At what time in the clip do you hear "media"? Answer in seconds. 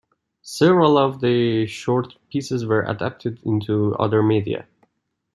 4.23-4.65